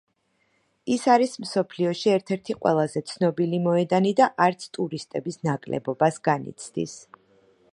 [0.93, 6.97] ის არის მსოფლიოში ერთ-ერთი ყველაზე ცნობილი მოედანი და არც ტურისტების ნაკლებობას განიცდის.